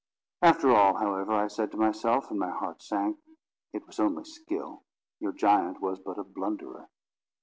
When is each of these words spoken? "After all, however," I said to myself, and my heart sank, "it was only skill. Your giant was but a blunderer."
"After 0.41 0.71
all, 0.71 0.95
however," 0.97 1.33
I 1.33 1.45
said 1.47 1.69
to 1.69 1.77
myself, 1.77 2.31
and 2.31 2.39
my 2.39 2.49
heart 2.49 2.81
sank, 2.81 3.19
"it 3.71 3.85
was 3.85 3.99
only 3.99 4.23
skill. 4.23 4.81
Your 5.19 5.31
giant 5.31 5.79
was 5.79 5.99
but 5.99 6.17
a 6.17 6.23
blunderer." 6.23 6.89